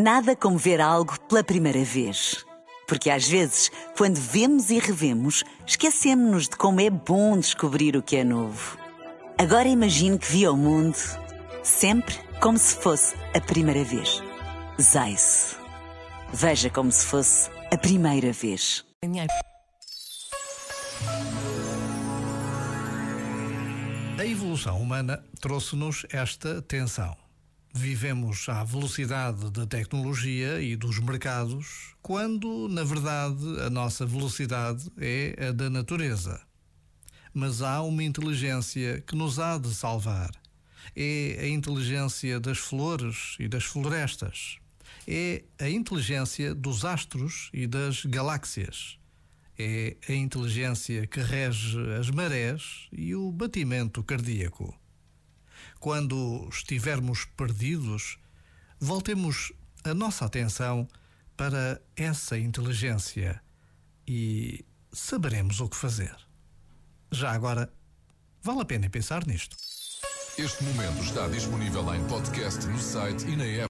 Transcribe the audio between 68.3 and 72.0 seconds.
vale a pena pensar nisto. Este momento está disponível